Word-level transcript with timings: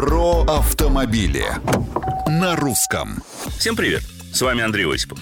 Про 0.00 0.44
автомобили 0.44 1.44
на 2.26 2.56
русском. 2.56 3.22
Всем 3.58 3.76
привет! 3.76 4.02
С 4.32 4.40
вами 4.40 4.62
Андрей 4.62 4.90
Осипов. 4.90 5.18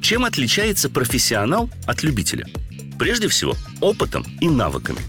Чем 0.00 0.24
отличается 0.24 0.88
профессионал 0.88 1.68
от 1.86 2.02
любителя? 2.02 2.46
Прежде 2.98 3.28
всего, 3.28 3.54
опытом 3.82 4.24
и 4.40 4.48
навыками. 4.48 5.00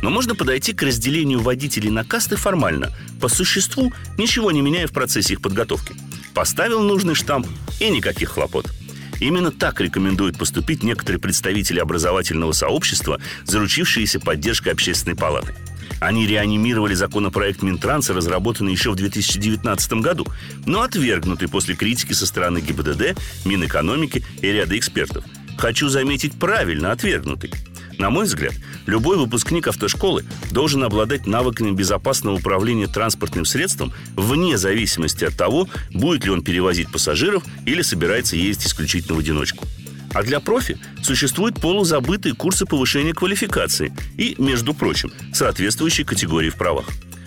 Но 0.00 0.08
можно 0.08 0.34
подойти 0.34 0.72
к 0.72 0.82
разделению 0.82 1.42
водителей 1.42 1.90
на 1.90 2.02
касты 2.02 2.36
формально, 2.36 2.88
по 3.20 3.28
существу, 3.28 3.92
ничего 4.16 4.50
не 4.52 4.62
меняя 4.62 4.86
в 4.86 4.92
процессе 4.92 5.34
их 5.34 5.42
подготовки. 5.42 5.94
Поставил 6.32 6.80
нужный 6.80 7.14
штамп 7.14 7.46
и 7.78 7.90
никаких 7.90 8.30
хлопот– 8.30 8.70
Именно 9.22 9.52
так 9.52 9.80
рекомендуют 9.80 10.36
поступить 10.36 10.82
некоторые 10.82 11.20
представители 11.20 11.78
образовательного 11.78 12.50
сообщества, 12.50 13.20
заручившиеся 13.44 14.18
поддержкой 14.18 14.70
общественной 14.70 15.14
палаты. 15.14 15.54
Они 16.00 16.26
реанимировали 16.26 16.94
законопроект 16.94 17.62
Минтранса, 17.62 18.14
разработанный 18.14 18.72
еще 18.72 18.90
в 18.90 18.96
2019 18.96 19.92
году, 19.94 20.26
но 20.66 20.82
отвергнутый 20.82 21.48
после 21.48 21.74
критики 21.74 22.12
со 22.12 22.26
стороны 22.26 22.60
ГИБДД, 22.60 23.18
Минэкономики 23.44 24.24
и 24.40 24.46
ряда 24.46 24.76
экспертов. 24.78 25.24
Хочу 25.56 25.88
заметить, 25.88 26.32
правильно 26.34 26.92
отвергнутый. 26.92 27.52
На 27.98 28.10
мой 28.10 28.24
взгляд, 28.24 28.54
любой 28.86 29.16
выпускник 29.16 29.68
автошколы 29.68 30.24
должен 30.50 30.82
обладать 30.82 31.26
навыками 31.26 31.70
безопасного 31.70 32.36
управления 32.36 32.86
транспортным 32.86 33.44
средством 33.44 33.92
вне 34.16 34.56
зависимости 34.58 35.24
от 35.24 35.36
того, 35.36 35.68
будет 35.92 36.24
ли 36.24 36.30
он 36.30 36.42
перевозить 36.42 36.90
пассажиров 36.90 37.44
или 37.66 37.82
собирается 37.82 38.36
ездить 38.36 38.66
исключительно 38.66 39.14
в 39.14 39.20
одиночку. 39.20 39.66
А 40.14 40.22
для 40.22 40.40
профи 40.40 40.78
существуют 41.02 41.60
полузабытые 41.60 42.34
курсы 42.34 42.66
повышения 42.66 43.14
квалификации 43.14 43.92
и, 44.16 44.34
между 44.38 44.74
прочим, 44.74 45.12
соответствующие 45.32 46.06
категории 46.06 46.50
в 46.50 46.56
правах. 46.56 46.86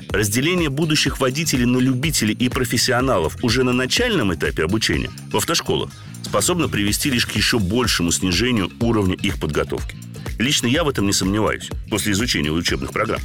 Разделение 0.10 0.70
будущих 0.70 1.20
водителей 1.20 1.66
на 1.66 1.78
любителей 1.78 2.34
и 2.34 2.48
профессионалов 2.48 3.38
уже 3.44 3.64
на 3.64 3.74
начальном 3.74 4.34
этапе 4.34 4.64
обучения 4.64 5.10
в 5.32 5.38
автошколах 5.38 5.92
способно 6.24 6.70
привести 6.70 7.10
лишь 7.10 7.26
к 7.26 7.32
еще 7.32 7.60
большему 7.60 8.12
снижению 8.12 8.72
уровня 8.80 9.16
их 9.16 9.40
подготовки. 9.40 9.98
Лично 10.38 10.68
я 10.68 10.84
в 10.84 10.90
этом 10.90 11.06
не 11.06 11.14
сомневаюсь 11.14 11.70
после 11.90 12.14
изучения 12.14 12.52
учебных 12.52 12.92
программ. 12.92 13.22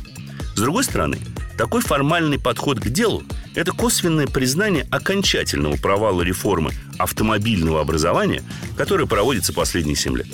С 0.57 0.61
другой 0.61 0.85
стороны, 0.85 1.19
такой 1.57 1.83
формальный 1.83 2.39
подход 2.39 2.81
к 2.81 2.89
делу– 2.89 3.23
это 3.55 3.73
косвенное 3.73 4.27
признание 4.27 4.87
окончательного 4.91 5.77
провала 5.77 6.23
реформы 6.23 6.73
автомобильного 6.99 7.81
образования, 7.81 8.43
которая 8.77 9.07
проводится 9.07 9.53
последние 9.53 9.97
7 9.97 10.17
лет. 10.17 10.27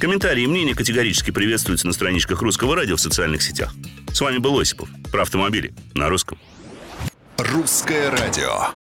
Комментарии 0.00 0.44
и 0.44 0.46
мнения 0.46 0.74
категорически 0.74 1.30
приветствуются 1.30 1.86
на 1.86 1.92
страничках 1.92 2.42
Русского 2.42 2.76
радио 2.76 2.96
в 2.96 3.00
социальных 3.00 3.42
сетях. 3.42 3.74
С 4.12 4.20
вами 4.20 4.38
был 4.38 4.58
Осипов. 4.58 4.88
Про 5.10 5.22
автомобили 5.22 5.74
на 5.94 6.08
русском. 6.08 6.38
Русское 7.38 8.10
радио. 8.10 8.75